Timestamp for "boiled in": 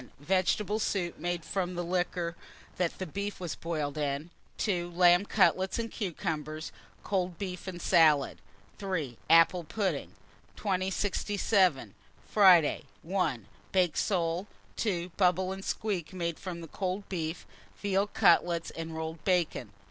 3.53-4.31